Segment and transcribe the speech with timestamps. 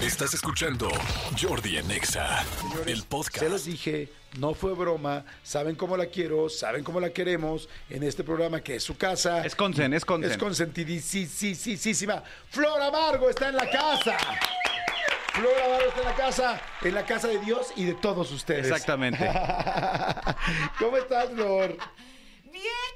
[0.00, 0.90] Estás escuchando
[1.40, 2.44] Jordi en Exa,
[2.86, 3.38] el podcast.
[3.38, 5.24] Se los dije, no fue broma.
[5.42, 9.44] Saben cómo la quiero, saben cómo la queremos en este programa que es su casa.
[9.44, 10.30] Es consen, es consen.
[10.30, 12.22] Es consentidísima.
[12.50, 14.18] Flor Amargo está en la casa.
[15.32, 18.66] Flor Amargo está en la casa, en la casa de Dios y de todos ustedes.
[18.66, 19.26] Exactamente.
[20.78, 21.74] ¿Cómo estás, Flor?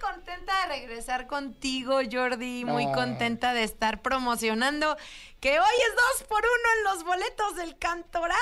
[0.01, 2.65] Contenta de regresar contigo, Jordi.
[2.65, 4.97] Muy contenta de estar promocionando
[5.41, 8.37] que hoy es dos por uno en los boletos del Cantoral.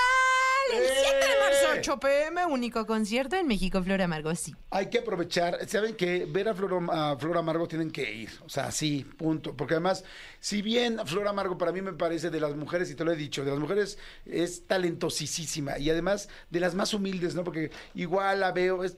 [0.73, 0.89] El ¡Eh!
[1.01, 4.55] 7 de marzo, 8 pm, único concierto en México, Flor Amargo, sí.
[4.71, 8.49] Hay que aprovechar, saben que ver a Flor, a Flor Amargo tienen que ir, o
[8.49, 10.05] sea, sí, punto, porque además,
[10.41, 13.17] si bien Flor Amargo para mí me parece de las mujeres, y te lo he
[13.17, 17.45] dicho, de las mujeres es talentosísima y además de las más humildes, ¿no?
[17.45, 18.97] Porque igual la veo, es,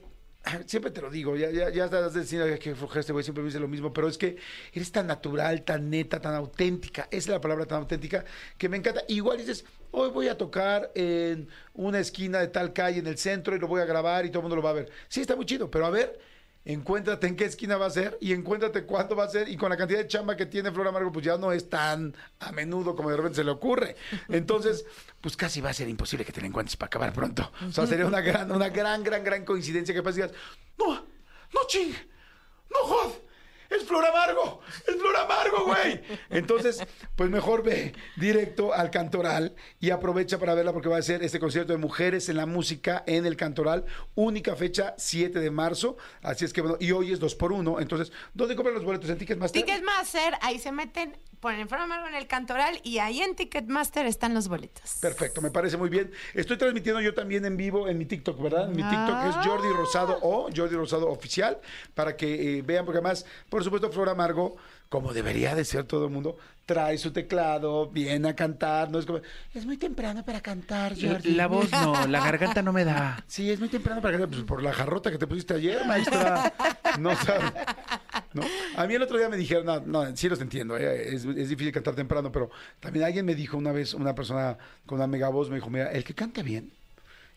[0.65, 3.47] siempre te lo digo, ya, ya, ya estás diciendo "Ay, que este güey siempre me
[3.49, 4.37] dice lo mismo, pero es que
[4.73, 8.25] eres tan natural, tan neta, tan auténtica, esa es la palabra tan auténtica,
[8.57, 9.03] que me encanta.
[9.07, 13.55] Igual dices, hoy voy a tocar en una esquina de tal calle en el centro
[13.55, 14.89] y lo voy a grabar y todo el mundo lo va a ver.
[15.09, 16.19] Sí, está muy chido, pero a ver,
[16.63, 19.69] encuéntrate en qué esquina va a ser y encuéntrate cuándo va a ser y con
[19.69, 22.95] la cantidad de chamba que tiene Flor Amargo, pues ya no es tan a menudo
[22.95, 23.95] como de repente se le ocurre.
[24.29, 24.85] Entonces,
[25.19, 27.51] pues casi va a ser imposible que te la encuentres para acabar pronto.
[27.67, 30.31] O sea, sería una gran, una gran, gran, gran coincidencia que digas,
[30.77, 31.93] no, no ching,
[32.69, 33.30] no jod.
[33.71, 36.01] Es Flor Amargo, es Flor Amargo, güey.
[36.29, 41.23] Entonces, pues mejor ve directo al Cantoral y aprovecha para verla porque va a ser
[41.23, 43.85] este concierto de mujeres en la música en el Cantoral.
[44.15, 45.95] Única fecha, 7 de marzo.
[46.21, 49.09] Así es que, bueno, y hoy es 2 por 1 Entonces, ¿dónde compran los boletos?
[49.09, 49.63] ¿En Ticketmaster?
[49.63, 54.33] Ticketmaster, ahí se meten, ponen Flor Amargo en el Cantoral y ahí en Ticketmaster están
[54.33, 54.97] los boletos.
[54.99, 56.11] Perfecto, me parece muy bien.
[56.33, 58.67] Estoy transmitiendo yo también en vivo en mi TikTok, ¿verdad?
[58.67, 61.57] Mi TikTok es Jordi Rosado o Jordi Rosado Oficial,
[61.93, 64.55] para que eh, vean, porque además, por supuesto, Flor Amargo,
[64.89, 69.05] como debería de ser todo el mundo, trae su teclado, viene a cantar, no es
[69.05, 69.21] como,
[69.53, 71.31] es muy temprano para cantar, Jordi.
[71.31, 73.23] La voz no, la garganta no me da.
[73.27, 76.53] Sí, es muy temprano para cantar, pues por la jarrota que te pusiste ayer, maestra.
[76.99, 77.51] No sabes.
[78.33, 78.43] ¿no?
[78.75, 81.49] A mí el otro día me dijeron, no, no sí los entiendo, eh, es, es
[81.49, 82.49] difícil cantar temprano, pero
[82.79, 85.91] también alguien me dijo una vez, una persona con una mega voz, me dijo, mira,
[85.91, 86.71] el que canta bien,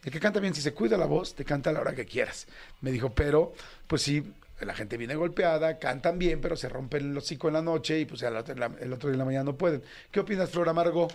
[0.04, 2.04] el que canta bien, si se cuida la voz, te canta a la hora que
[2.04, 2.46] quieras.
[2.82, 3.54] Me dijo, pero,
[3.86, 4.22] pues sí,
[4.60, 8.04] la gente viene golpeada, cantan bien, pero se rompen el hocico en la noche y
[8.04, 9.82] pues al otro- el otro día en la mañana no pueden.
[10.10, 11.08] ¿Qué opinas, Flor Amargo?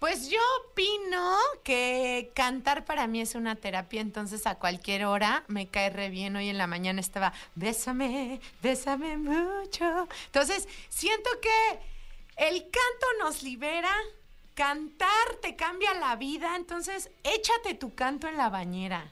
[0.00, 5.68] Pues yo opino que cantar para mí es una terapia, entonces a cualquier hora me
[5.68, 6.34] cae re bien.
[6.36, 10.08] Hoy en la mañana estaba, bésame, bésame mucho.
[10.26, 11.78] Entonces, siento que
[12.36, 13.90] el canto nos libera,
[14.54, 15.08] cantar
[15.40, 19.10] te cambia la vida, entonces échate tu canto en la bañera,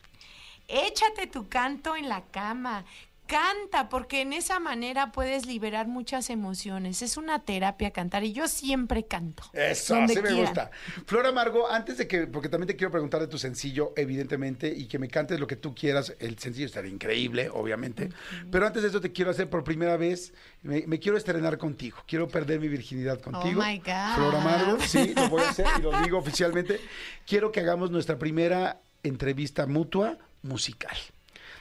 [0.68, 2.84] échate tu canto en la cama.
[3.26, 7.00] Canta, porque en esa manera puedes liberar muchas emociones.
[7.02, 9.44] Es una terapia cantar y yo siempre canto.
[9.52, 10.70] Eso, sí me gusta.
[11.06, 14.86] Flor Amargo, antes de que, porque también te quiero preguntar de tu sencillo, evidentemente, y
[14.86, 18.10] que me cantes lo que tú quieras, el sencillo estaría increíble, obviamente.
[18.50, 21.98] Pero antes de eso te quiero hacer por primera vez, me, me quiero estrenar contigo,
[22.06, 23.60] quiero perder mi virginidad contigo.
[23.60, 24.14] Oh my God.
[24.14, 26.80] Flor Amargo, sí, lo voy a hacer y lo digo oficialmente.
[27.26, 30.96] Quiero que hagamos nuestra primera entrevista mutua musical.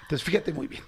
[0.02, 0.84] Entonces, fíjate muy bien.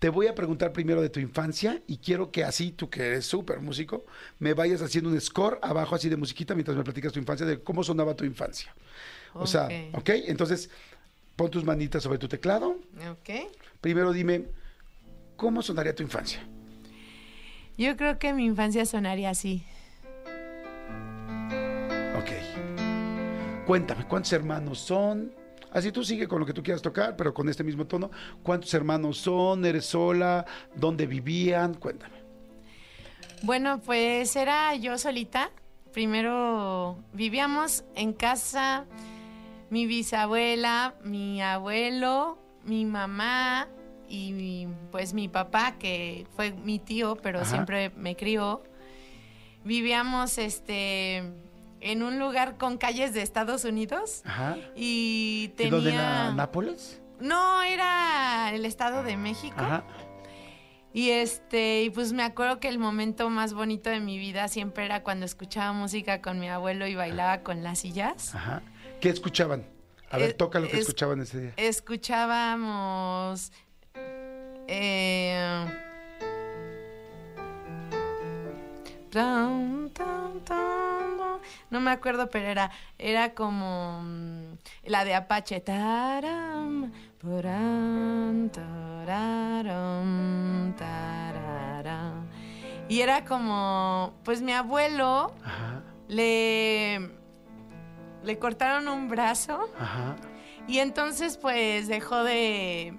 [0.00, 3.26] Te voy a preguntar primero de tu infancia y quiero que así, tú que eres
[3.26, 4.06] súper músico,
[4.38, 7.60] me vayas haciendo un score abajo así de musiquita mientras me platicas tu infancia, de
[7.62, 8.74] cómo sonaba tu infancia.
[9.34, 9.98] O sea, Ok.
[9.98, 10.10] ¿ok?
[10.26, 10.70] Entonces,
[11.36, 12.78] pon tus manitas sobre tu teclado.
[13.10, 13.52] Ok.
[13.82, 14.46] Primero dime,
[15.36, 16.40] ¿cómo sonaría tu infancia?
[17.76, 19.64] Yo creo que mi infancia sonaría así.
[22.18, 22.30] Ok.
[23.66, 25.30] Cuéntame, ¿cuántos hermanos son?
[25.72, 28.10] Así tú sigue con lo que tú quieras tocar, pero con este mismo tono.
[28.42, 29.64] ¿Cuántos hermanos son?
[29.64, 30.44] ¿Eres sola?
[30.74, 31.74] ¿Dónde vivían?
[31.74, 32.16] Cuéntame.
[33.42, 35.50] Bueno, pues era yo solita.
[35.92, 38.84] Primero vivíamos en casa
[39.70, 43.68] mi bisabuela, mi abuelo, mi mamá
[44.08, 47.48] y mi- pues mi papá, que fue mi tío, pero Ajá.
[47.50, 48.62] siempre me crió.
[49.64, 51.22] Vivíamos este
[51.80, 54.56] en un lugar con calles de Estados Unidos Ajá.
[54.76, 57.00] y ¿Y tenía dónde la Nápoles?
[57.20, 59.54] No, era el Estado de México.
[59.58, 59.84] Ajá.
[60.92, 64.84] Y este, y pues me acuerdo que el momento más bonito de mi vida siempre
[64.86, 68.34] era cuando escuchaba música con mi abuelo y bailaba con las sillas.
[68.34, 68.62] Ajá.
[69.00, 69.64] ¿Qué escuchaban?
[70.10, 71.52] A ver, Eh, toca lo que es- escuchaban ese día.
[71.56, 73.52] Escuchábamos
[74.66, 75.64] eh,
[81.70, 85.60] no me acuerdo, pero era, era como mm, la de Apache.
[85.60, 90.04] Taram, puram, tararam,
[90.76, 92.26] tararam.
[92.88, 95.82] Y era como, pues mi abuelo Ajá.
[96.08, 97.20] le
[98.22, 100.16] le cortaron un brazo Ajá.
[100.68, 102.94] y entonces pues dejó de,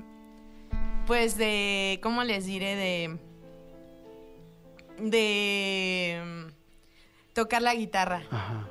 [1.05, 2.75] pues de, ¿cómo les diré?
[2.75, 3.19] De,
[4.99, 8.23] de mm, tocar la guitarra.
[8.31, 8.67] Ajá.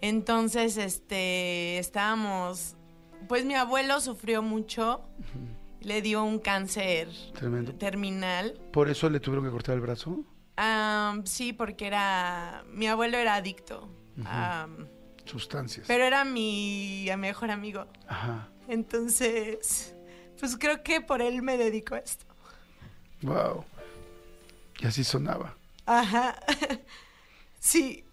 [0.00, 2.76] Entonces, este, estábamos,
[3.28, 5.02] pues mi abuelo sufrió mucho,
[5.80, 7.72] le dio un cáncer Tremendo.
[7.74, 8.60] terminal.
[8.72, 10.20] ¿Por eso le tuvieron que cortar el brazo?
[11.24, 13.90] Sí, porque era, mi abuelo era adicto,
[14.24, 14.86] am,
[15.24, 15.86] Sustancias.
[15.86, 17.86] pero era mi mejor amigo.
[18.06, 18.48] Ajá.
[18.68, 19.94] Entonces,
[20.38, 22.24] pues creo que por él me dedico a esto.
[23.22, 23.64] Wow.
[24.78, 25.56] Y así sonaba.
[25.86, 26.36] Ajá.
[27.60, 28.04] sí,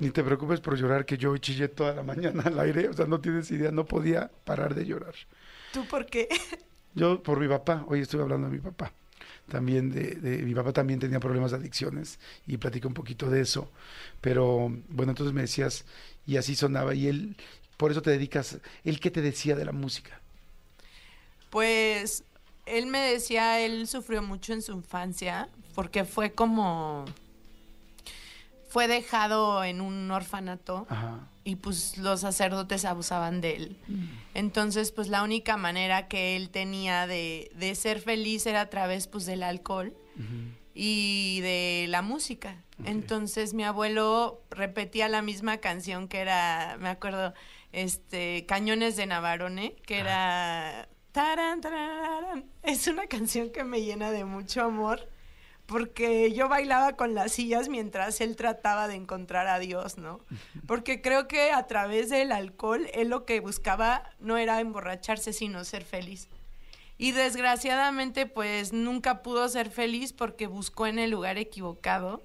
[0.00, 2.88] Ni te preocupes por llorar, que yo chillé toda la mañana al aire.
[2.88, 5.14] O sea, no tienes idea, no podía parar de llorar.
[5.70, 6.28] ¿tú por qué?
[6.94, 8.92] Yo por mi papá, hoy estuve hablando de mi papá.
[9.48, 13.40] También de, de- mi papá también tenía problemas de adicciones y platicé un poquito de
[13.42, 13.70] eso.
[14.20, 15.84] Pero bueno, entonces me decías,
[16.26, 17.36] y así sonaba, y él,
[17.76, 20.20] por eso te dedicas, ¿él qué te decía de la música?
[21.50, 22.24] Pues
[22.70, 27.04] él me decía, él sufrió mucho en su infancia porque fue como
[28.68, 31.26] fue dejado en un orfanato Ajá.
[31.42, 33.76] y pues los sacerdotes abusaban de él.
[34.34, 39.06] Entonces, pues la única manera que él tenía de, de ser feliz era a través
[39.06, 39.94] pues del alcohol
[40.74, 42.62] y de la música.
[42.84, 47.34] Entonces mi abuelo repetía la misma canción que era, me acuerdo,
[47.72, 50.88] este, Cañones de Navarone, que era...
[51.18, 52.44] taran.
[52.62, 55.08] Es una canción que me llena de mucho amor
[55.66, 60.20] porque yo bailaba con las sillas mientras él trataba de encontrar a Dios, ¿no?
[60.66, 65.64] Porque creo que a través del alcohol él lo que buscaba no era emborracharse, sino
[65.64, 66.28] ser feliz.
[66.98, 72.22] Y desgraciadamente pues nunca pudo ser feliz porque buscó en el lugar equivocado.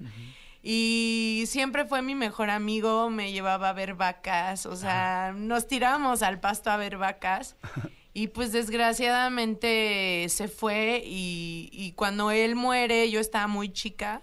[0.62, 6.22] Y siempre fue mi mejor amigo, me llevaba a ver vacas, o sea, nos tirábamos
[6.22, 7.56] al pasto a ver vacas.
[8.13, 14.21] Y pues desgraciadamente se fue y, y cuando él muere yo estaba muy chica,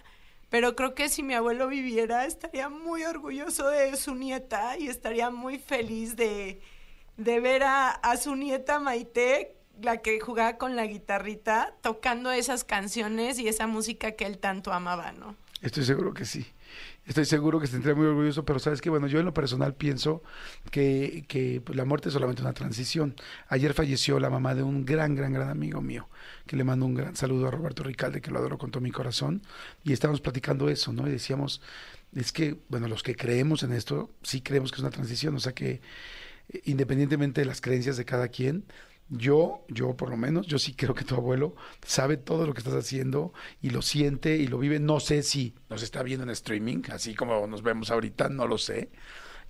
[0.48, 5.30] pero creo que si mi abuelo viviera estaría muy orgulloso de su nieta y estaría
[5.30, 6.60] muy feliz de,
[7.16, 12.64] de ver a, a su nieta Maite, la que jugaba con la guitarrita, tocando esas
[12.64, 15.36] canciones y esa música que él tanto amaba, ¿no?
[15.62, 16.46] Estoy seguro que sí.
[17.06, 19.74] Estoy seguro que se sentiría muy orgulloso, pero sabes que, bueno, yo en lo personal
[19.74, 20.22] pienso
[20.70, 23.16] que, que pues, la muerte es solamente una transición.
[23.48, 26.08] Ayer falleció la mamá de un gran, gran, gran amigo mío,
[26.46, 28.92] que le mando un gran saludo a Roberto Ricalde, que lo adoro con todo mi
[28.92, 29.42] corazón,
[29.82, 31.08] y estábamos platicando eso, ¿no?
[31.08, 31.62] Y decíamos,
[32.14, 35.40] es que, bueno, los que creemos en esto, sí creemos que es una transición, o
[35.40, 35.80] sea que
[36.50, 38.64] eh, independientemente de las creencias de cada quien,
[39.10, 41.54] yo, yo por lo menos, yo sí creo que tu abuelo
[41.84, 44.78] sabe todo lo que estás haciendo y lo siente y lo vive.
[44.78, 48.56] No sé si nos está viendo en streaming, así como nos vemos ahorita, no lo
[48.58, 48.90] sé.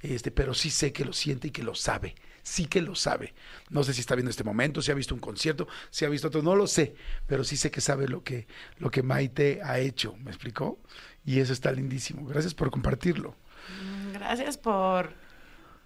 [0.01, 2.15] Este, pero sí sé que lo siente y que lo sabe.
[2.43, 3.35] Sí que lo sabe.
[3.69, 6.29] No sé si está viendo este momento, si ha visto un concierto, si ha visto
[6.29, 6.95] otro, no lo sé,
[7.27, 8.47] pero sí sé que sabe lo que,
[8.79, 10.79] lo que Maite ha hecho, ¿me explicó?
[11.25, 12.27] Y eso está lindísimo.
[12.27, 13.37] Gracias por compartirlo.
[13.69, 15.13] Mm, Gracias por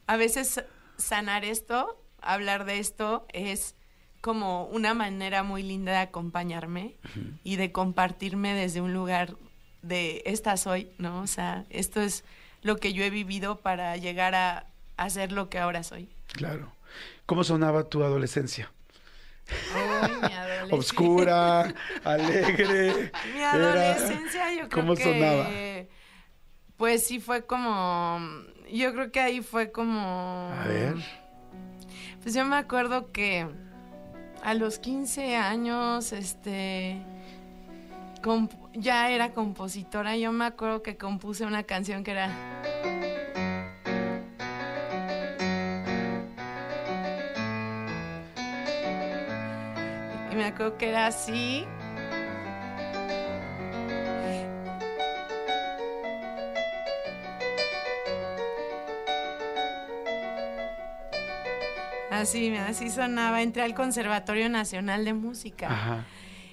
[0.07, 0.63] a veces
[0.97, 2.01] sanar esto,
[2.33, 3.75] hablar de esto es
[4.21, 6.97] como una manera muy linda de acompañarme
[7.45, 9.37] y de compartirme desde un lugar
[9.83, 11.21] de esta soy, ¿no?
[11.21, 12.25] O sea, esto es
[12.63, 14.67] lo que yo he vivido para llegar a,
[14.97, 16.09] a ser lo que ahora soy.
[16.29, 16.73] Claro.
[17.27, 18.73] ¿Cómo sonaba tu adolescencia?
[19.51, 20.75] Uy, mi adolescencia.
[20.77, 23.13] Obscura, alegre.
[23.35, 25.49] Mi era- adolescencia yo creo ¿Cómo que sonaba?
[26.79, 28.19] pues sí fue como
[28.73, 30.95] yo creo que ahí fue como A ver.
[32.25, 33.47] Pues yo me acuerdo que
[34.43, 37.03] a los 15 años, este,
[38.73, 40.17] ya era compositora.
[40.17, 42.31] Yo me acuerdo que compuse una canción que era...
[50.33, 51.67] Y me acuerdo que era así.
[62.21, 63.43] Así, así sonaba.
[63.43, 65.67] Entré al Conservatorio Nacional de Música.
[65.71, 66.07] Ajá.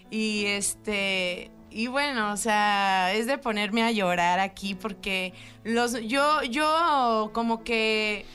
[0.10, 6.44] Y este, y bueno, o sea, es de ponerme a llorar aquí porque los, yo,
[6.44, 8.26] yo como que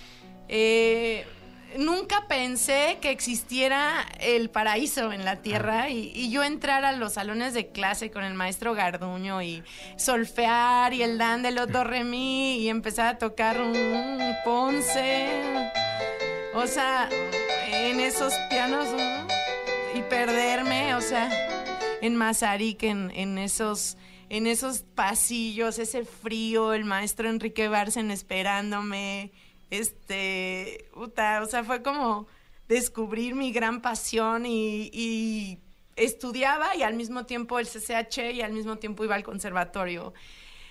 [0.48, 1.26] eh,
[1.76, 7.12] nunca pensé que existiera el paraíso en la tierra y, y yo entrar a los
[7.12, 9.62] salones de clase con el maestro Garduño y
[9.98, 15.74] solfear y el dan del do re mi y empezar a tocar un ponce.
[16.56, 17.10] O sea,
[17.70, 19.26] en esos pianos ¿no?
[19.94, 21.28] y perderme, o sea,
[22.00, 23.98] en Mazarik, en, en esos,
[24.30, 29.32] en esos pasillos, ese frío, el maestro Enrique Barcen esperándome,
[29.68, 32.26] este, puta, o sea, fue como
[32.68, 35.58] descubrir mi gran pasión y, y
[35.94, 40.14] estudiaba y al mismo tiempo el CCH y al mismo tiempo iba al conservatorio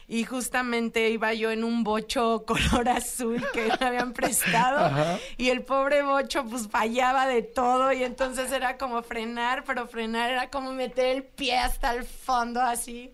[0.08, 5.64] y justamente iba yo en un bocho color azul que me habían prestado y el
[5.64, 10.74] pobre bocho pues fallaba de todo y entonces era como frenar, pero frenar era como
[10.74, 13.12] meter el pie hasta el fondo así.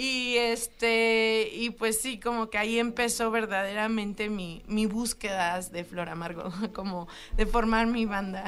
[0.00, 6.08] Y este, y pues sí, como que ahí empezó verdaderamente mi, mi búsqueda de Flor
[6.08, 8.44] Amargo, como de formar mi banda.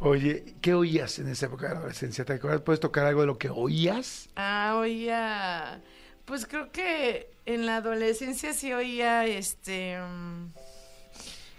[0.00, 2.26] Oye, ¿qué oías en esa época de adolescencia?
[2.26, 2.60] ¿Te acuerdas?
[2.60, 4.28] ¿Puedes tocar algo de lo que oías?
[4.36, 5.80] Ah, oía.
[6.24, 9.98] Pues creo que en la adolescencia sí oía este.
[10.00, 10.52] mm,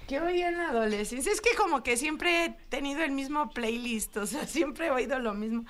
[0.08, 1.32] ¿Qué oía en la adolescencia?
[1.32, 5.20] Es que como que siempre he tenido el mismo playlist, o sea, siempre he oído
[5.20, 5.66] lo mismo.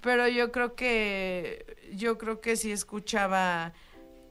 [0.00, 1.90] Pero yo creo que.
[1.92, 3.72] Yo creo que sí escuchaba.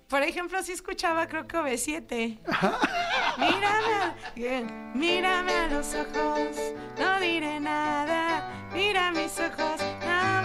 [0.09, 2.39] Por ejemplo, sí escuchaba, creo que OV7.
[3.37, 6.57] Mírame, mírame a los ojos,
[6.99, 8.69] no diré nada.
[8.73, 10.40] Mira mis ojos, no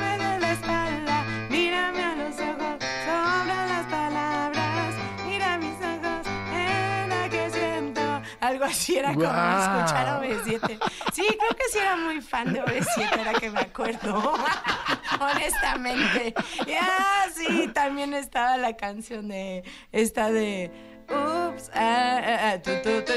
[8.41, 9.31] Algo así era como wow.
[9.31, 10.79] escuchar OV7.
[11.13, 14.35] Sí, creo que sí era muy fan de OV7, era que me acuerdo.
[15.21, 16.35] Honestamente.
[16.67, 20.71] Ya, sí, también estaba la canción de esta de
[21.09, 23.13] Oops, ah, ah, tu, tu, tu,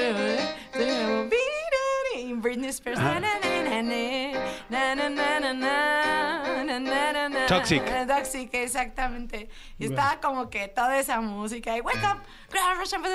[2.39, 2.99] na Spears.
[2.99, 3.19] Ah.
[4.69, 5.98] Na, na, na,
[7.49, 8.07] Toxic.
[8.07, 9.49] Toxic, exactamente.
[9.77, 13.09] Y estaba como que toda esa música y wake up, grab a shampoo",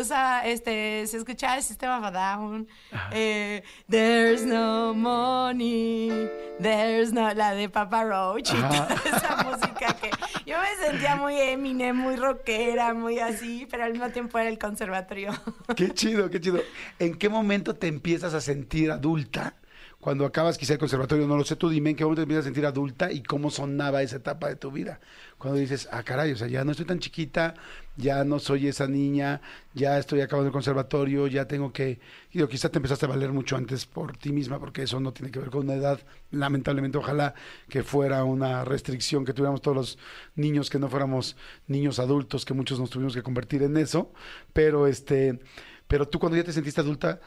[0.00, 2.68] o sea, este, se escuchaba el sistema of a Down,
[3.12, 6.28] eh, there's no money,
[6.60, 10.10] there's no, la de Papa Roach y toda esa música que
[10.44, 14.58] yo me sentía muy Eminem, muy rockera, muy así, pero al mismo tiempo era el
[14.58, 15.32] conservatorio.
[15.76, 16.60] Qué chido, qué chido.
[16.98, 19.54] ¿En qué momento te empiezas a sentir adulta?
[20.02, 22.42] Cuando acabas quizá el conservatorio, no lo sé, tú dime en qué momento te empiezas
[22.42, 24.98] a sentir adulta y cómo sonaba esa etapa de tu vida.
[25.38, 27.54] Cuando dices, ah, caray, o sea, ya no estoy tan chiquita,
[27.96, 29.40] ya no soy esa niña,
[29.74, 32.00] ya estoy acabando el conservatorio, ya tengo que...
[32.32, 35.30] Digo, quizá te empezaste a valer mucho antes por ti misma, porque eso no tiene
[35.30, 36.00] que ver con una edad.
[36.32, 37.34] Lamentablemente, ojalá
[37.68, 39.98] que fuera una restricción, que tuviéramos todos los
[40.34, 41.36] niños, que no fuéramos
[41.68, 44.12] niños adultos, que muchos nos tuvimos que convertir en eso.
[44.52, 45.38] Pero este,
[45.86, 47.20] pero tú cuando ya te sentiste adulta,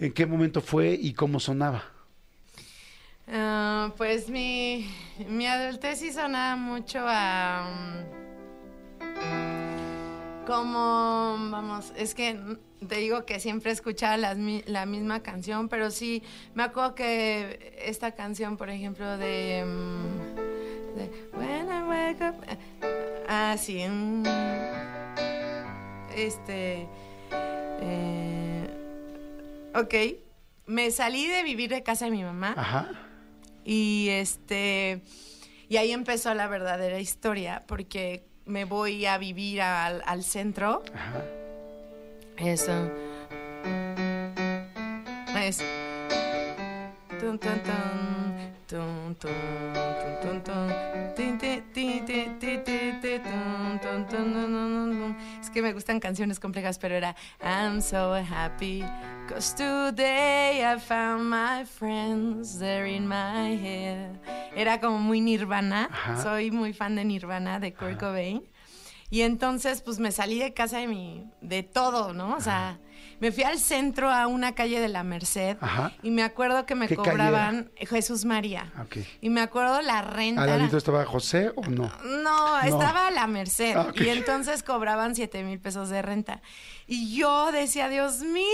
[0.00, 1.84] ¿en qué momento fue y cómo sonaba?
[3.28, 4.90] Ah, pues mi,
[5.28, 7.68] mi adultez sí sonaba mucho a...
[8.98, 12.36] mm, como, vamos, es que
[12.88, 18.12] te digo que siempre escuchaba mi- la misma canción, pero sí, me acuerdo que esta
[18.12, 19.64] canción, por ejemplo, de...
[20.96, 22.34] de When I wake up...
[23.28, 23.84] Ah, sí.
[23.88, 24.24] mm,
[26.16, 26.88] este...
[27.82, 28.19] eh,
[29.74, 29.94] ok,
[30.66, 32.54] me salí de vivir de casa de mi mamá.
[32.56, 32.90] Ajá.
[33.64, 35.02] Y este
[35.68, 40.82] y ahí empezó la verdadera historia, porque me voy a vivir al, al centro.
[40.92, 41.24] Ajá.
[42.36, 42.90] Eso.
[45.36, 45.62] Es.
[47.20, 47.80] Tun, tun, tun,
[55.50, 58.84] Es que me gustan canciones complejas, pero era I'm so happy
[59.28, 64.14] cause today I found my friends there in my head.
[64.54, 65.88] Era como muy Nirvana.
[65.90, 66.22] Ajá.
[66.22, 68.44] Soy muy fan de Nirvana, de Kurt Cobain.
[69.10, 72.36] Y entonces, pues me salí de casa de mi, de todo, ¿no?
[72.36, 72.78] O sea,
[73.20, 75.92] me fui al centro a una calle de la Merced Ajá.
[76.02, 78.72] y me acuerdo que me ¿Qué calle cobraban Jesús María.
[79.20, 80.42] Y me acuerdo la renta.
[80.42, 81.90] ¿Al ladito estaba José o no?
[82.04, 83.76] no, estaba a la merced.
[83.76, 83.92] Ah.
[83.94, 86.42] Y entonces cobraban 7 mil pesos de renta.
[86.86, 88.44] Y yo decía, Dios mío,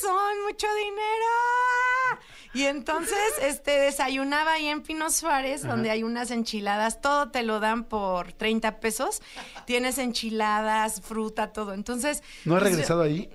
[0.00, 2.20] son mucho dinero.
[2.52, 7.00] Y entonces este, desayunaba ahí en Pino Suárez, donde hay unas enchiladas.
[7.00, 9.22] Todo te lo dan por 30 pesos.
[9.66, 11.74] Tienes enchiladas, fruta, todo.
[11.74, 12.22] Entonces.
[12.44, 13.30] ¿No has pues, regresado ahí?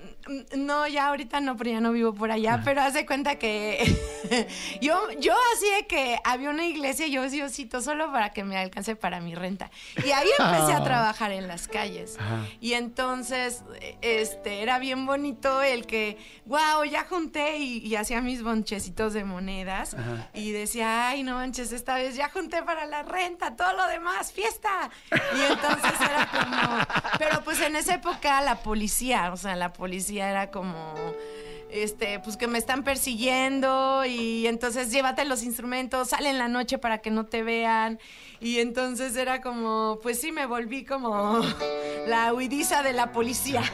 [0.56, 2.62] No, ya ahorita no, pero ya no vivo por allá.
[2.64, 3.84] Pero haz de cuenta que
[4.82, 8.58] yo, yo así de que había una iglesia y yo Diosito solo para que me
[8.58, 9.70] alcance para mi renta.
[10.06, 12.18] Y ahí empecé a trabajar en las calles.
[12.60, 13.64] Y entonces,
[14.02, 19.24] este, era bien bonito el que, wow, ya junté y, y hacía mis bonchecitos de
[19.24, 19.94] monedas.
[19.94, 20.30] Ajá.
[20.34, 24.32] Y decía, ay, no manches, esta vez ya junté para la renta, todo lo demás,
[24.32, 24.90] fiesta.
[25.12, 30.15] Y entonces era como, pero pues en esa época la policía, o sea, la policía
[30.20, 30.94] era como
[31.70, 36.78] este, pues que me están persiguiendo y entonces llévate los instrumentos, sale en la noche
[36.78, 38.00] para que no te vean.
[38.40, 41.42] Y entonces era como, pues sí, me volví como
[42.08, 43.64] la huidiza de la policía.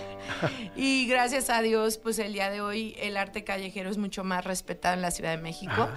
[0.76, 4.46] Y gracias a Dios, pues el día de hoy el arte callejero es mucho más
[4.46, 5.90] respetado en la Ciudad de México.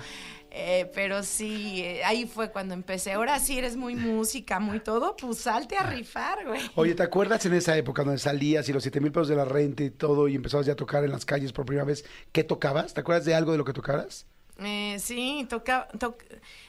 [0.56, 3.12] Eh, pero sí, eh, ahí fue cuando empecé.
[3.12, 6.60] Ahora sí eres muy música, muy todo, pues salte a rifar, güey.
[6.76, 9.44] Oye, ¿te acuerdas en esa época donde salías y los 7 mil pesos de la
[9.44, 12.04] renta y todo y empezabas ya a tocar en las calles por primera vez?
[12.30, 12.94] ¿Qué tocabas?
[12.94, 14.26] ¿Te acuerdas de algo de lo que tocabas?
[14.60, 16.22] Eh, sí, tocaba, toc-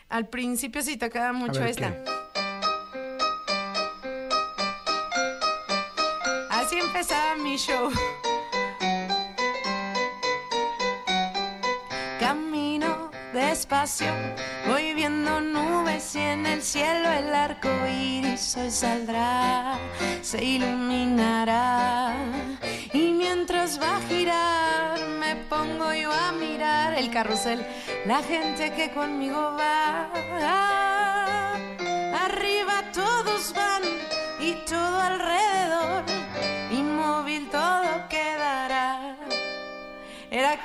[0.09, 1.91] al principio sí tocaba mucho ver, esta.
[2.03, 2.11] ¿qué?
[6.49, 7.91] Así empezaba mi show.
[14.67, 19.77] Voy viendo nubes y en el cielo el arco iris hoy saldrá,
[20.23, 22.15] se iluminará.
[22.93, 27.63] Y mientras va a girar, me pongo yo a mirar el carrusel,
[28.07, 30.09] la gente que conmigo va.
[32.25, 33.83] Arriba todos van
[34.39, 36.03] y todo alrededor,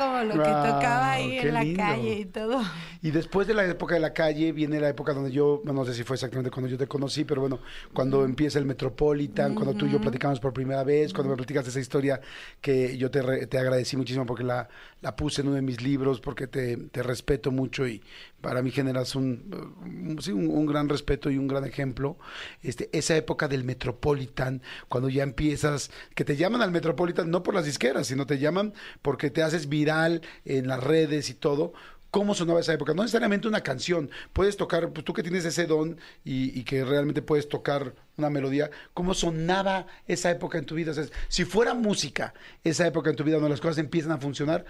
[0.00, 1.76] como lo que tocaba ahí en la lindo.
[1.76, 2.61] calle y todo.
[3.02, 5.95] Y después de la época de la calle viene la época donde yo, no sé
[5.95, 7.61] si fue exactamente cuando yo te conocí, pero bueno,
[7.92, 11.66] cuando empieza el Metropolitan, cuando tú y yo platicamos por primera vez, cuando me platicas
[11.66, 12.21] esa historia
[12.61, 14.69] que yo te, re- te agradecí muchísimo porque la,
[15.00, 18.02] la puse en uno de mis libros, porque te, te respeto mucho y
[18.40, 22.18] para mí generas un, un- sí, un, un gran respeto y un gran ejemplo.
[22.62, 27.54] Este, esa época del Metropolitan, cuando ya empiezas, que te llaman al Metropolitan no por
[27.54, 31.73] las disqueras, sino te llaman porque te haces viral en las redes y todo
[32.11, 32.92] cómo sonaba esa época.
[32.92, 34.11] No necesariamente una canción.
[34.32, 38.28] Puedes tocar, pues tú que tienes ese don y, y que realmente puedes tocar una
[38.30, 40.90] melodía, ¿cómo sonaba esa época en tu vida?
[40.90, 44.18] O sea, si fuera música, esa época en tu vida, donde las cosas empiezan a
[44.18, 44.64] funcionar,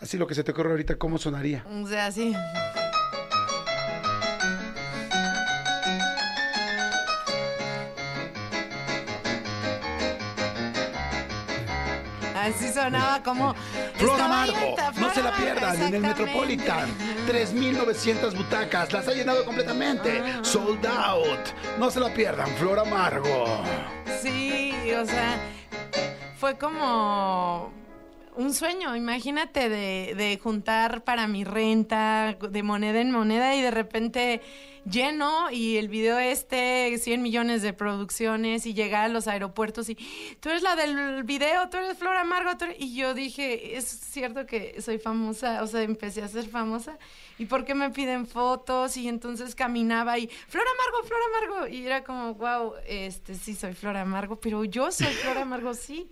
[0.00, 1.64] así lo que se te ocurre ahorita, ¿cómo sonaría?
[1.70, 2.34] O sea, sí.
[13.24, 13.54] Como...
[13.94, 16.00] Flor Amargo, no se la pierdan en el.
[16.02, 16.88] Metropolitan.
[17.28, 20.22] 3.900 butacas, las ha llenado completamente.
[20.24, 20.40] Ah.
[20.42, 21.48] Sold out.
[21.78, 23.62] No se la pierdan, Flor Amargo.
[24.20, 25.38] Sí, o sea,
[26.36, 27.72] fue como
[28.36, 33.70] un sueño, imagínate de, de juntar para mi renta de moneda en moneda y de
[33.70, 34.40] repente
[34.84, 39.96] lleno y el video este, 100 millones de producciones y llegar a los aeropuertos y
[40.40, 42.76] tú eres la del video, tú eres Flor Amargo, tú eres-".
[42.78, 46.98] y yo dije, es cierto que soy famosa, o sea, empecé a ser famosa
[47.38, 51.86] y por qué me piden fotos y entonces caminaba y Flor Amargo, Flor Amargo y
[51.86, 56.10] era como, wow, este sí soy Flor Amargo, pero yo soy Flor Amargo, sí.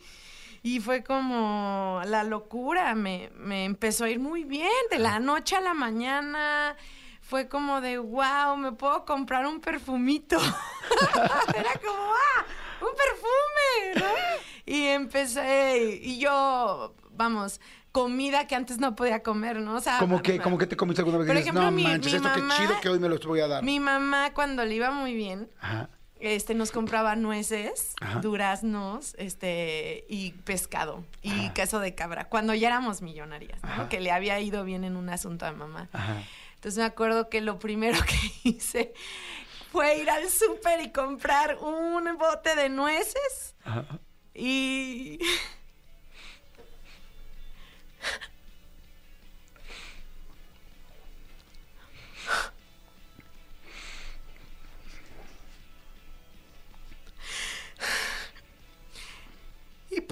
[0.62, 5.57] Y fue como la locura, me, me empezó a ir muy bien, de la noche
[5.57, 6.77] a la mañana.
[7.20, 10.38] Fue como de, wow, me puedo comprar un perfumito.
[11.57, 12.44] Era como, ah,
[12.81, 14.12] un perfume, ¿no?
[14.66, 19.75] Y empecé, y yo, vamos, comida que antes no podía comer, ¿no?
[19.77, 21.27] O sea, ¿Cómo que, cómo que te comiste alguna vez?
[21.27, 23.18] Por dices, ejemplo, no mi- manches, mi esto mamá- qué chido que hoy me lo
[23.18, 23.64] voy a dar.
[23.64, 25.88] Mi mamá, cuando le iba muy bien, Ajá.
[26.23, 28.21] Este nos compraba nueces, Ajá.
[28.21, 33.69] duraznos, este y pescado y queso de cabra cuando ya éramos millonarias, ¿no?
[33.69, 33.89] Ajá.
[33.89, 35.89] que le había ido bien en un asunto a mamá.
[35.93, 36.23] Ajá.
[36.55, 38.95] Entonces me acuerdo que lo primero que hice
[39.73, 43.99] fue ir al súper y comprar un bote de nueces Ajá.
[44.35, 45.19] y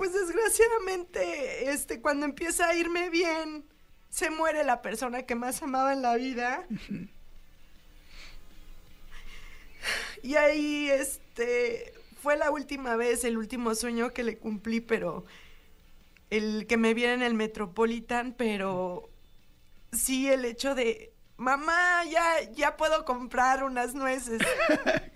[0.00, 3.66] pues desgraciadamente, este, cuando empieza a irme bien,
[4.08, 6.66] se muere la persona que más amaba en la vida.
[10.22, 15.26] Y ahí, este, fue la última vez, el último sueño que le cumplí, pero
[16.30, 19.10] el que me viera en el Metropolitan, pero
[19.92, 21.09] sí el hecho de,
[21.40, 24.40] mamá, ya, ya puedo comprar unas nueces.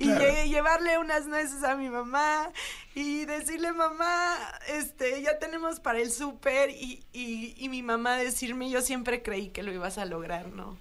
[0.01, 2.51] Y lle- llevarle unas nueces a mi mamá
[2.95, 8.69] y decirle, mamá, este, ya tenemos para el súper y, y, y mi mamá decirme,
[8.69, 10.77] yo siempre creí que lo ibas a lograr, ¿no?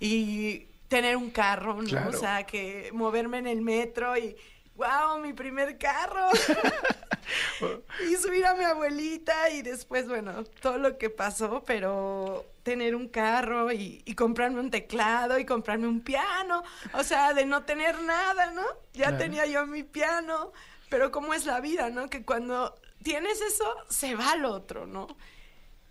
[0.00, 1.88] Y tener un carro, ¿no?
[1.88, 2.10] Claro.
[2.10, 4.36] O sea, que moverme en el metro y,
[4.76, 6.28] wow, mi primer carro.
[8.10, 13.08] y subir a mi abuelita y después, bueno, todo lo que pasó, pero tener un
[13.08, 16.62] carro y, y comprarme un teclado y comprarme un piano,
[16.94, 18.62] o sea, de no tener nada, ¿no?
[18.92, 19.18] Ya Claro.
[19.18, 20.52] tenía yo mi piano,
[20.88, 22.08] pero cómo es la vida, ¿no?
[22.08, 25.06] Que cuando tienes eso, se va al otro, ¿no?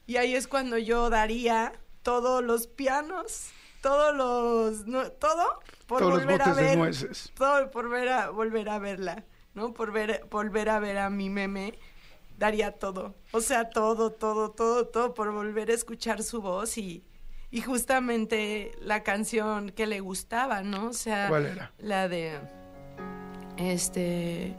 [0.08, 3.50] Y ahí es cuando yo daría todos los pianos,
[3.84, 7.32] todos los, no, todo por Todos los volver a botes de ver, nueces.
[7.36, 9.74] todo por ver a, volver a verla, ¿no?
[9.74, 11.78] Por ver, volver a ver a mi meme,
[12.38, 17.04] daría todo, o sea, todo, todo, todo, todo por volver a escuchar su voz y,
[17.52, 20.88] y justamente la canción que le gustaba, ¿no?
[20.88, 21.74] O sea, ¿Cuál era?
[21.78, 22.40] la de,
[23.58, 24.56] este,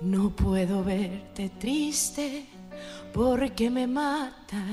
[0.00, 2.46] no puedo verte triste
[3.12, 4.64] porque me mata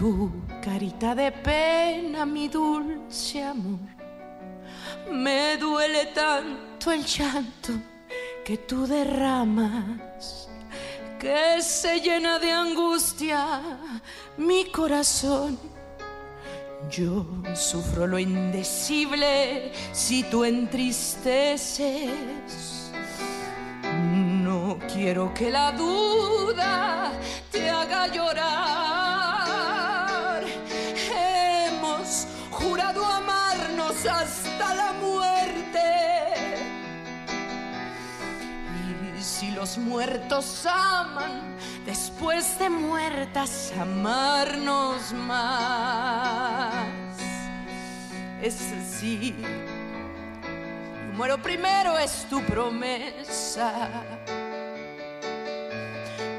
[0.00, 0.30] tu
[0.62, 3.80] carita de pena, mi dulce amor.
[5.12, 7.74] Me duele tanto el llanto
[8.42, 10.48] que tú derramas,
[11.18, 13.60] que se llena de angustia
[14.38, 15.58] mi corazón.
[16.90, 22.10] Yo sufro lo indecible si tú entristeces.
[24.46, 27.12] No quiero que la duda
[27.52, 28.79] te haga llorar.
[34.06, 35.80] Hasta la muerte.
[39.18, 46.86] Y si los muertos aman, después de muertas amarnos más.
[48.42, 49.34] Es así.
[51.14, 53.90] Muero primero es tu promesa.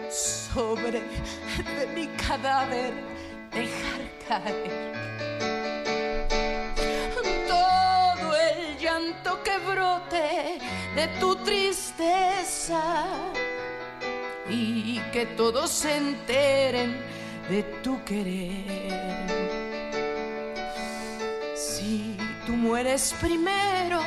[0.10, 1.04] Sobre
[1.94, 2.94] mi cadáver
[3.52, 5.21] dejar caer
[9.44, 10.60] que brote
[10.96, 13.06] de tu tristeza
[14.50, 16.98] y que todos se enteren
[17.50, 18.92] de tu querer.
[21.56, 24.02] Si tú mueres primero,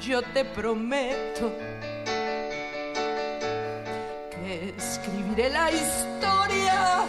[0.00, 1.52] yo te prometo
[4.30, 7.06] que escribiré la historia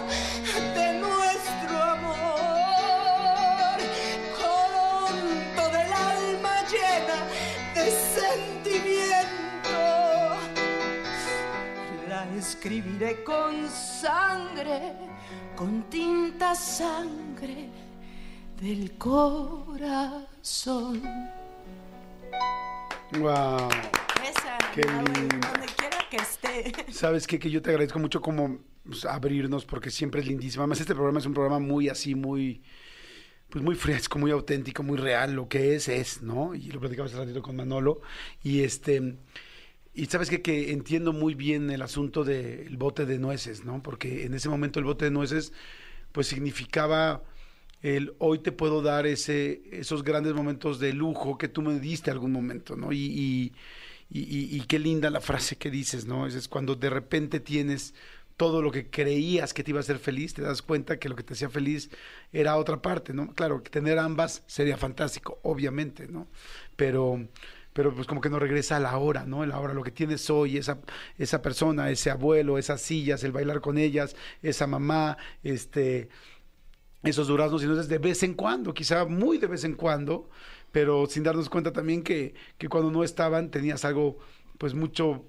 [12.63, 14.93] escribiré con sangre,
[15.54, 17.67] con tinta sangre
[18.62, 20.21] del corazón.
[23.19, 23.67] Wow.
[24.23, 25.45] Esa, Qué lindo.
[25.45, 26.71] donde quiera que esté.
[26.93, 27.38] Sabes qué?
[27.38, 30.63] que yo te agradezco mucho como pues, abrirnos porque siempre es lindísimo.
[30.63, 32.63] Además este programa es un programa muy así, muy
[33.49, 35.34] pues muy fresco, muy auténtico, muy real.
[35.34, 36.56] Lo que es es, ¿no?
[36.56, 37.99] Y lo platicaba hace ratito con Manolo
[38.41, 39.17] y este
[39.93, 40.41] y sabes qué?
[40.41, 43.84] que entiendo muy bien el asunto del bote de nueces, ¿no?
[43.84, 45.53] Porque en ese momento el bote de nueces
[46.12, 47.23] pues significaba
[47.82, 52.12] el hoy te puedo dar ese esos grandes momentos de lujo que tú me diste
[52.12, 52.91] algún momento, ¿no?
[52.91, 53.53] Y,
[54.10, 56.27] y, qué linda la frase que dices, ¿no?
[56.27, 57.93] Es, es cuando de repente tienes
[58.38, 61.15] todo lo que creías que te iba a hacer feliz, te das cuenta que lo
[61.15, 61.89] que te hacía feliz
[62.32, 63.34] era otra parte, ¿no?
[63.34, 66.27] Claro, tener ambas sería fantástico, obviamente, ¿no?
[66.75, 67.27] Pero,
[67.74, 69.46] pero pues como que no regresa a la hora, ¿no?
[69.46, 70.80] La hora, lo que tienes hoy, esa,
[71.18, 76.10] esa persona, ese abuelo, esas sillas, el bailar con ellas, esa mamá, este,
[77.04, 80.30] esos duraznos y nueces de vez en cuando, quizá muy de vez en cuando,
[80.72, 84.18] pero sin darnos cuenta también que, que cuando no estaban tenías algo
[84.58, 85.26] pues mucho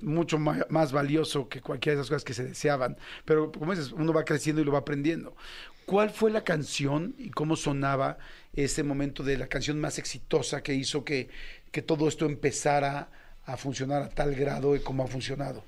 [0.00, 2.96] mucho más valioso que cualquiera de esas cosas que se deseaban.
[3.24, 5.36] Pero como dices, uno va creciendo y lo va aprendiendo.
[5.86, 8.18] ¿Cuál fue la canción y cómo sonaba
[8.52, 11.28] ese momento de la canción más exitosa que hizo que,
[11.70, 13.08] que todo esto empezara
[13.44, 15.62] a funcionar a tal grado y como ha funcionado?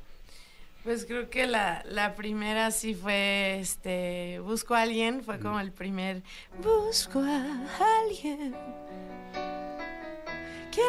[0.82, 5.70] Pues creo que la, la primera sí fue, este, busco a alguien, fue como el
[5.70, 6.24] primer,
[6.64, 8.56] busco a alguien
[10.72, 10.82] que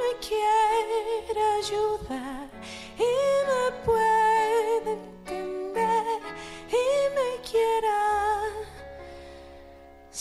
[0.00, 2.48] me quiera ayudar
[2.96, 3.02] y
[3.48, 6.22] me pueda entender
[6.68, 8.21] y me quiera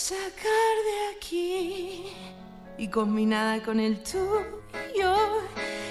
[0.02, 2.12] sacar de aquí
[2.76, 5.14] y combinada con el tuyo.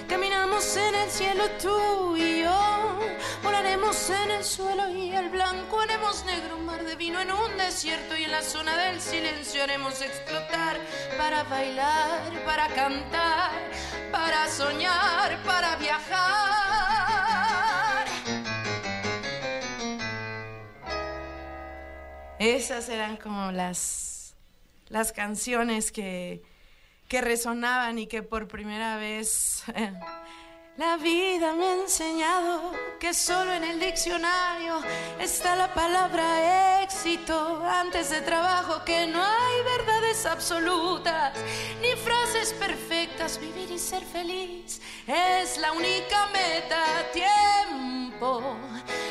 [0.08, 2.98] Caminamos en el cielo tú y yo,
[3.44, 7.56] volaremos en el suelo y el blanco haremos negro un mar de vino en un
[7.56, 10.76] desierto y en la zona del silencio haremos explotar
[11.16, 13.52] para bailar, para cantar,
[14.10, 16.89] para soñar, para viajar.
[22.40, 24.34] Esas eran como las,
[24.88, 26.42] las canciones que,
[27.06, 29.62] que resonaban y que por primera vez
[30.78, 34.80] la vida me ha enseñado que solo en el diccionario
[35.20, 37.62] está la palabra éxito.
[37.62, 41.38] Antes de trabajo, que no hay verdades absolutas
[41.82, 48.56] ni frases perfectas, vivir y ser feliz es la única meta, tiempo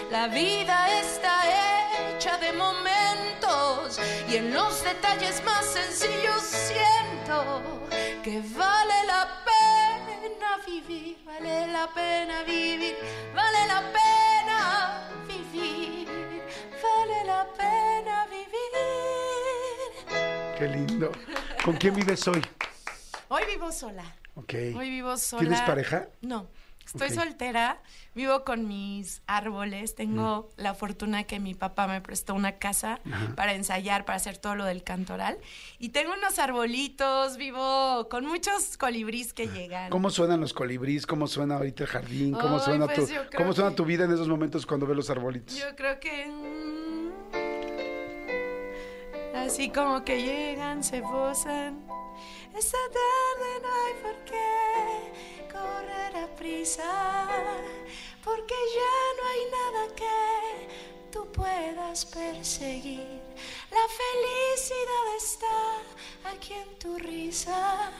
[0.09, 1.78] La vida está
[2.19, 7.61] de momentos y en los detalles más sencillos siento
[8.21, 12.97] que vale la pena vivir, vale la pena vivir,
[13.33, 16.09] vale la pena vivir,
[16.83, 18.49] vale la pena vivir.
[20.57, 21.13] Qué lindo.
[21.63, 22.45] ¿Con quién vives hoy?
[23.29, 24.03] Hoy vivo sola.
[24.35, 24.55] Ok.
[24.75, 25.39] Hoy vivo sola.
[25.39, 26.09] ¿Tienes pareja?
[26.19, 26.49] No.
[26.93, 27.79] Estoy soltera,
[28.15, 30.61] vivo con mis árboles, tengo Mm.
[30.61, 32.99] la fortuna que mi papá me prestó una casa
[33.35, 35.37] para ensayar, para hacer todo lo del cantoral.
[35.77, 39.91] Y tengo unos arbolitos, vivo con muchos colibrís que llegan.
[39.91, 41.05] ¿Cómo suenan los colibríes?
[41.05, 42.33] ¿Cómo suena ahorita el jardín?
[42.33, 44.87] ¿Cómo, suena, pues tu, yo creo ¿cómo suena que- tu vida en esos momentos cuando
[44.87, 45.55] ves los arbolitos?
[45.55, 46.25] Yo creo que...
[46.25, 47.09] mm,
[49.35, 51.79] así como que llegan, se posan.
[52.57, 54.43] Esta tarde no hay por qué
[58.23, 63.21] porque ya no hay nada que tú puedas perseguir.
[63.71, 67.91] La felicidad está aquí en tu risa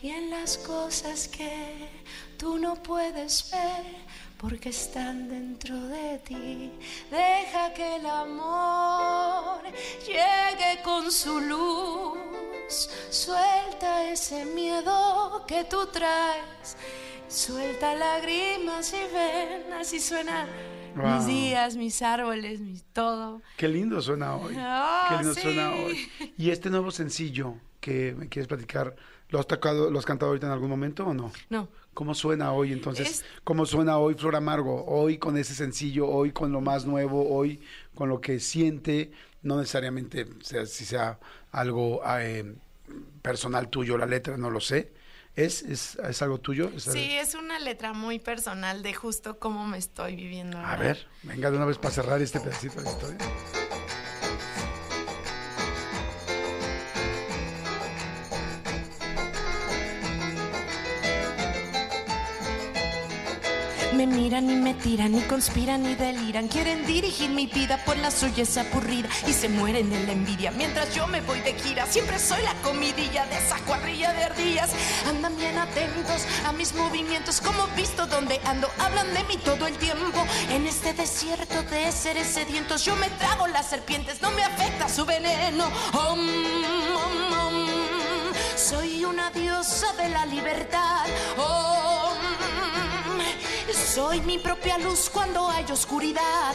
[0.00, 1.88] y en las cosas que
[2.36, 3.84] tú no puedes ver
[4.36, 6.72] porque están dentro de ti.
[7.10, 9.60] Deja que el amor
[10.06, 12.88] llegue con su luz.
[13.10, 16.76] Suelta ese miedo que tú traes.
[17.28, 20.46] Suelta lágrimas y ven, así suena
[20.96, 21.06] Wow.
[21.16, 23.42] mis días, mis árboles, mi todo.
[23.56, 24.54] Qué lindo suena hoy.
[24.54, 25.40] Qué lindo sí.
[25.42, 26.08] suena hoy.
[26.38, 28.96] Y este nuevo sencillo que me quieres platicar,
[29.28, 31.30] ¿lo has tocado, lo has cantado ahorita en algún momento o no?
[31.50, 33.08] No, ¿Cómo suena hoy entonces?
[33.10, 34.84] Es- ¿Cómo suena hoy Flor Amargo?
[34.86, 37.60] Hoy con ese sencillo, hoy con lo más nuevo, hoy
[37.94, 39.12] con lo que siente,
[39.42, 41.18] no necesariamente sea, si sea
[41.52, 42.54] algo eh,
[43.20, 44.92] personal tuyo, la letra, no lo sé.
[45.38, 46.68] ¿Es, es, es algo tuyo?
[46.74, 50.58] ¿Es sí, es una letra muy personal de justo cómo me estoy viviendo.
[50.58, 50.82] A ahora.
[50.82, 53.18] ver, venga de una vez para cerrar este pedacito de historia.
[63.98, 66.46] Me miran y me tiran y conspiran y deliran.
[66.46, 70.52] Quieren dirigir mi vida por la suya es aburrida y se mueren de la envidia.
[70.52, 74.70] Mientras yo me voy de gira, siempre soy la comidilla de esa cuadrilla de ardillas.
[75.08, 78.68] Andan bien atentos a mis movimientos, como visto donde ando.
[78.78, 80.24] Hablan de mí todo el tiempo.
[80.52, 85.04] En este desierto de seres sedientos, yo me trago las serpientes, no me afecta su
[85.06, 85.64] veneno.
[88.56, 91.04] Soy una diosa de la libertad.
[91.36, 91.77] Om.
[93.94, 96.52] Soy mi propia luz cuando hay oscuridad.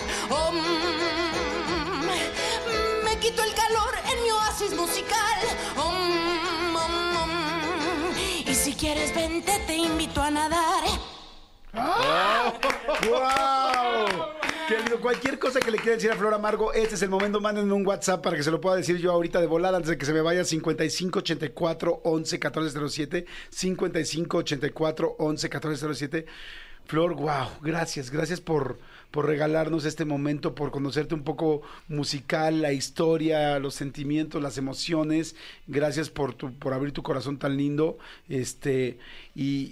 [3.03, 5.39] Me quito el calor en mi oasis musical.
[8.45, 10.83] Y si quieres vente, te invito a nadar.
[11.73, 12.53] ¡Wow!
[14.67, 15.01] Qué lindo.
[15.01, 17.41] Cualquier cosa que le quiera decir a Flor Amargo, este es el momento.
[17.41, 19.97] Mándenme un WhatsApp para que se lo pueda decir yo ahorita de volada antes de
[19.97, 20.45] que se me vaya.
[20.45, 23.25] 55 84 11 14 07.
[23.49, 26.25] 55 84 11 14 07.
[26.85, 28.77] Flor, wow, gracias, gracias por,
[29.09, 35.35] por regalarnos este momento, por conocerte un poco musical, la historia, los sentimientos, las emociones.
[35.65, 37.97] Gracias por tu, por abrir tu corazón tan lindo.
[38.27, 38.99] Este,
[39.33, 39.69] y,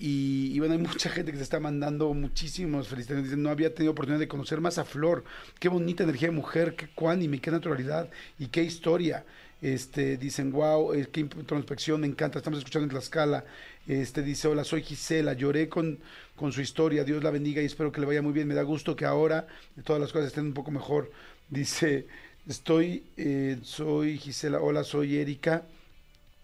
[0.56, 3.26] y- bueno, hay mucha gente que se está mandando muchísimos felicitaciones.
[3.26, 5.24] Dicen, no había tenido oportunidad de conocer más a Flor.
[5.60, 9.26] Qué bonita energía de mujer, qué cuánime, qué naturalidad y qué historia.
[9.62, 13.46] Este, dicen, wow, qué introspección, me encanta, estamos escuchando en Tlaxcala.
[13.88, 16.00] Este, dice, hola, soy Gisela, lloré con,
[16.42, 18.48] con su historia, Dios la bendiga y espero que le vaya muy bien.
[18.48, 19.46] Me da gusto que ahora
[19.84, 21.12] todas las cosas estén un poco mejor.
[21.50, 22.08] Dice,
[22.48, 25.68] estoy, eh, soy Gisela, hola, soy Erika.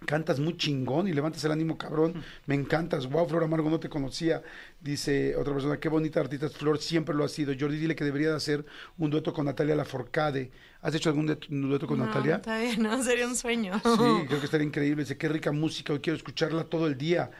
[0.05, 2.23] Cantas muy chingón y levantas el ánimo, cabrón.
[2.45, 3.09] Me encantas.
[3.09, 4.43] Wow, Flor Amargo, no te conocía.
[4.79, 7.55] Dice otra persona, qué bonita artista Flor, siempre lo ha sido.
[7.59, 8.63] Jordi, dile que debería de hacer
[8.99, 10.51] un dueto con Natalia Laforcade.
[10.83, 12.39] ¿Has hecho algún dueto, con no, Natalia?
[12.39, 13.81] Todavía no, sería un sueño.
[13.83, 13.89] Sí,
[14.27, 15.01] creo que estaría increíble.
[15.01, 17.31] Dice, qué rica música, hoy quiero escucharla todo el día.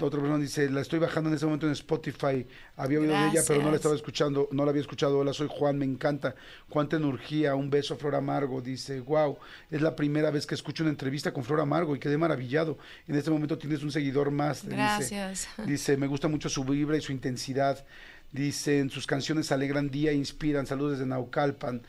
[0.00, 2.44] Otra persona dice, la estoy bajando en este momento en Spotify.
[2.76, 3.74] Había oído de ella, pero no la Gracias.
[3.76, 5.18] estaba escuchando, no la había escuchado.
[5.18, 6.34] Hola, soy Juan, me encanta.
[6.68, 8.60] Cuánta energía, un beso a Flor Amargo.
[8.60, 9.38] Dice, wow,
[9.70, 12.76] es la primera vez que escucho una entrevista con Flor Amargo y quedé maravillado.
[13.06, 14.64] En este momento tienes un seguidor más.
[14.64, 14.76] le dice.
[15.14, 15.48] Gracias.
[15.66, 17.84] Dice, me gusta mucho su vibra y su intensidad.
[18.32, 20.66] Dicen, sus canciones alegran día, inspiran.
[20.66, 21.82] Saludos desde Naucalpan.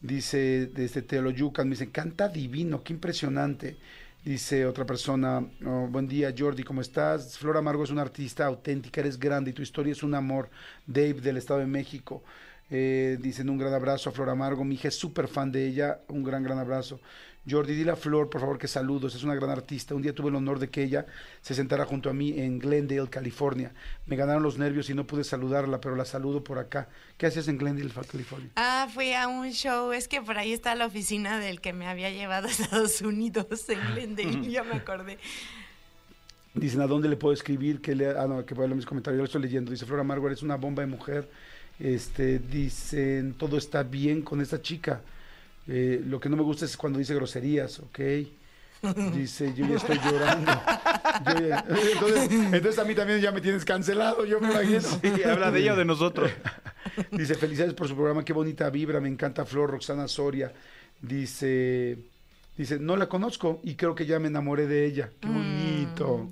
[0.00, 1.68] Dice, desde Teoloyucan.
[1.68, 3.76] Me dice, canta divino, qué impresionante.
[4.24, 7.36] Dice otra persona, oh, buen día Jordi, ¿cómo estás?
[7.36, 10.48] Flor Amargo es una artista auténtica, eres grande y tu historia es un amor.
[10.86, 12.22] Dave del Estado de México.
[12.70, 14.62] Eh, dicen un gran abrazo a Flor Amargo.
[14.62, 16.02] Mi hija es súper fan de ella.
[16.06, 17.00] Un gran, gran abrazo.
[17.48, 19.16] Jordi, dile a Flor, por favor, que saludos.
[19.16, 19.96] Es una gran artista.
[19.96, 21.06] Un día tuve el honor de que ella
[21.40, 23.72] se sentara junto a mí en Glendale, California.
[24.06, 26.88] Me ganaron los nervios y no pude saludarla, pero la saludo por acá.
[27.18, 28.50] ¿Qué hacías en Glendale, California?
[28.54, 29.92] Ah, fui a un show.
[29.92, 33.68] Es que por ahí está la oficina del que me había llevado a Estados Unidos
[33.68, 34.48] en Glendale.
[34.50, 35.18] ya me acordé.
[36.54, 37.80] Dicen, ¿a dónde le puedo escribir?
[37.80, 39.18] Que le, ah, no, que puedo leer mis comentarios.
[39.18, 39.72] Yo lo estoy leyendo.
[39.72, 41.28] Dice, Flora Amargo, eres una bomba de mujer.
[41.80, 45.00] Este, dicen, todo está bien con esta chica.
[45.68, 48.00] Eh, lo que no me gusta es cuando dice groserías, ¿ok?
[49.14, 50.50] Dice, yo ya estoy llorando.
[51.24, 54.80] Yo ya- entonces, entonces a mí también ya me tienes cancelado, yo me imagino.
[54.80, 56.32] Sí, habla de ella o de nosotros.
[57.12, 60.52] Dice, felicidades por su programa, qué bonita vibra, me encanta Flor, Roxana Soria.
[61.00, 61.96] Dice,
[62.56, 65.10] dice, no la conozco y creo que ya me enamoré de ella.
[65.20, 66.28] Qué bonito.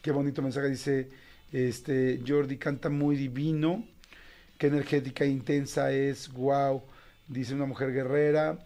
[0.00, 0.68] Qué bonito mensaje.
[0.68, 1.08] Dice,
[1.52, 3.84] este, Jordi canta muy divino.
[4.56, 6.32] Qué energética e intensa es.
[6.32, 6.82] Wow.
[7.26, 8.56] Dice una mujer guerrera.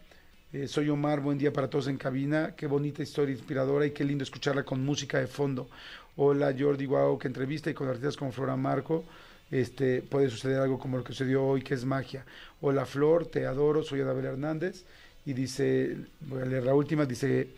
[0.53, 2.55] Eh, soy Omar, buen día para todos en cabina.
[2.55, 5.67] Qué bonita historia inspiradora y qué lindo escucharla con música de fondo.
[6.17, 9.03] Hola Jordi, wow, qué entrevista y con artistas como Flora Marco.
[9.51, 12.27] Este, puede suceder algo como lo que sucedió hoy, que es magia.
[12.61, 14.85] Hola Flor, te adoro, soy Adabel Hernández.
[15.25, 17.49] Y dice, voy a leer la última, dice,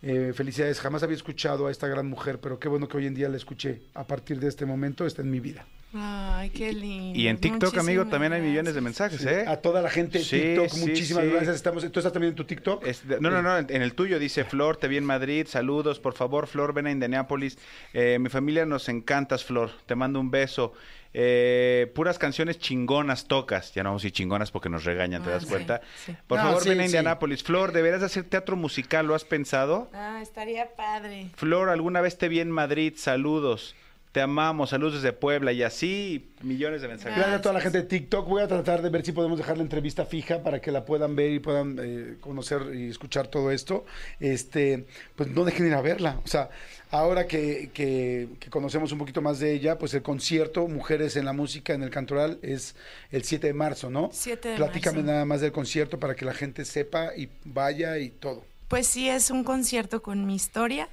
[0.00, 3.14] eh, felicidades, jamás había escuchado a esta gran mujer, pero qué bueno que hoy en
[3.14, 3.82] día la escuché.
[3.92, 5.66] A partir de este momento está en mi vida.
[5.92, 7.18] Ay, qué lindo.
[7.18, 9.44] Y en TikTok, amigo, también hay millones de mensajes, ¿eh?
[9.48, 11.30] A toda la gente Sí, TikTok, sí, muchísimas sí.
[11.30, 11.56] gracias.
[11.56, 12.86] Estamos, ¿Tú estás también en tu TikTok?
[12.86, 15.98] Es no, no, no, en, en el tuyo dice Flor, te vi en Madrid, saludos,
[15.98, 17.58] por favor, Flor, ven a Indianápolis.
[17.92, 20.72] Eh, mi familia nos encantas, Flor, te mando un beso.
[21.12, 25.30] Eh, puras canciones chingonas tocas, ya no vamos a decir chingonas porque nos regañan, ¿te
[25.30, 25.80] Ah, das sí, cuenta?
[26.06, 26.14] sí.
[26.28, 26.86] Por No, favor, sí, ven a sí.
[26.86, 27.42] Indianápolis.
[27.42, 29.08] Flor, ¿deberás de hacer teatro musical?
[29.08, 29.90] ¿Lo has pensado?
[29.92, 31.30] Ah, estaría padre.
[31.34, 33.74] Flor, alguna vez te vi en Madrid, saludos.
[34.12, 37.14] Te amamos, saludos desde Puebla y así millones de mensajes.
[37.16, 38.28] Gracias a toda la gente de TikTok.
[38.28, 41.14] Voy a tratar de ver si podemos dejar la entrevista fija para que la puedan
[41.14, 43.84] ver y puedan eh, conocer y escuchar todo esto.
[44.18, 46.18] Este, pues no dejen ir a verla.
[46.24, 46.50] O sea,
[46.90, 51.24] ahora que, que- que conocemos un poquito más de ella, pues el concierto Mujeres en
[51.24, 52.74] la Música en el Cantoral es
[53.12, 54.10] el 7 de marzo, ¿no?
[54.12, 55.12] 7 de Platícame marzo.
[55.12, 58.44] nada más del concierto para que la gente sepa y vaya y todo.
[58.66, 60.88] Pues sí, es un concierto con mi historia.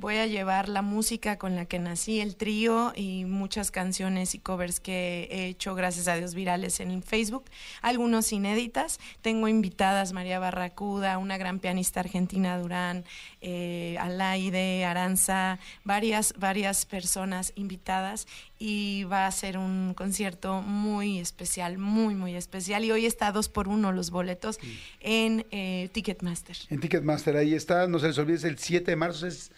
[0.00, 4.38] Voy a llevar la música con la que nací, el trío y muchas canciones y
[4.38, 7.46] covers que he hecho, gracias a Dios, virales en Facebook.
[7.82, 9.00] Algunos inéditas.
[9.22, 13.04] Tengo invitadas María Barracuda, una gran pianista argentina, Durán,
[13.40, 18.28] eh, Alaide, Aranza, varias, varias personas invitadas.
[18.56, 22.84] Y va a ser un concierto muy especial, muy, muy especial.
[22.84, 24.60] Y hoy está dos por uno los boletos
[25.00, 26.56] en eh, Ticketmaster.
[26.70, 27.88] En Ticketmaster, ahí está.
[27.88, 29.50] No se les olvide, es el 7 de marzo, es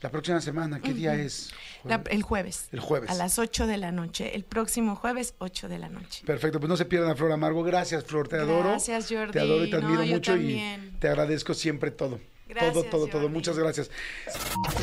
[0.00, 0.80] la próxima semana.
[0.80, 1.50] ¿Qué día es?
[1.84, 2.68] La- el jueves.
[2.72, 3.10] El jueves.
[3.10, 4.34] A las 8 de la noche.
[4.34, 6.22] El próximo jueves, 8 de la noche.
[6.26, 7.62] Perfecto, pues no se pierdan a Flor Amargo.
[7.64, 8.68] Gracias, Flor, te adoro.
[8.70, 9.32] Gracias, Jordi.
[9.32, 10.92] Te adoro y te No, admiro mucho también.
[10.96, 12.20] y te agradezco siempre todo.
[12.48, 13.28] Gracias, todo, todo, todo.
[13.28, 13.90] Muchas gracias.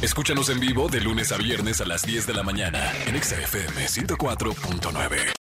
[0.04, 3.39] Escúchanos en vivo de lunes a viernes a las 10 de la mañana en Exa
[3.41, 5.45] FM 104.9.